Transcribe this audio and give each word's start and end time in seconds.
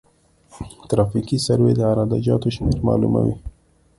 ترافیکي 0.89 1.37
سروې 1.45 1.73
د 1.75 1.81
عراده 1.91 2.17
جاتو 2.25 2.49
شمېر 2.55 2.79
معلوموي 2.87 3.35